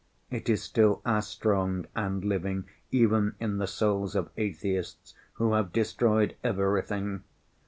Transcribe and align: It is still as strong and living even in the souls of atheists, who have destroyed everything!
It 0.31 0.49
is 0.49 0.63
still 0.63 0.99
as 1.05 1.27
strong 1.27 1.85
and 1.95 2.25
living 2.25 2.65
even 2.89 3.35
in 3.39 3.59
the 3.59 3.67
souls 3.67 4.15
of 4.15 4.31
atheists, 4.35 5.13
who 5.33 5.53
have 5.53 5.71
destroyed 5.71 6.35
everything! 6.43 7.23